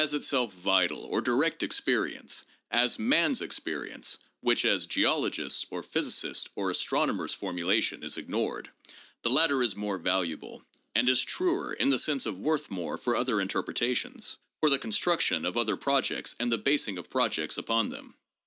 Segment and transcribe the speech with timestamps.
[0.03, 6.71] As itself vital or direct experience, as man's experience (which as geologist's or physicist's or
[6.71, 8.71] astronomer's formulation is ignored),
[9.21, 13.15] the latter is more valuable; and is truer in the sense of worth more for
[13.15, 18.15] other interpretations, for the construction of other objects and the basing of projects upon them.